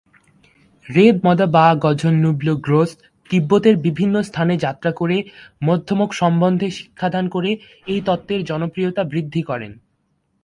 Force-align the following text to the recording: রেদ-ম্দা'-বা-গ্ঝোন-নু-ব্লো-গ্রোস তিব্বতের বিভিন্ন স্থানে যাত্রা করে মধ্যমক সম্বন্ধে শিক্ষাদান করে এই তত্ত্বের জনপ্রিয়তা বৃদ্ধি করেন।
রেদ-ম্দা'-বা-গ্ঝোন-নু-ব্লো-গ্রোস 0.85 2.97
তিব্বতের 3.29 3.77
বিভিন্ন 3.77 4.21
স্থানে 4.21 4.57
যাত্রা 4.57 4.91
করে 4.91 5.23
মধ্যমক 5.63 6.13
সম্বন্ধে 6.13 6.71
শিক্ষাদান 6.71 7.29
করে 7.29 7.57
এই 7.87 8.01
তত্ত্বের 8.07 8.43
জনপ্রিয়তা 8.43 9.03
বৃদ্ধি 9.03 9.41
করেন। 9.41 9.79